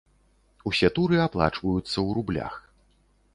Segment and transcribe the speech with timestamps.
[0.71, 2.53] Усе туры аплачваюцца ў рублях.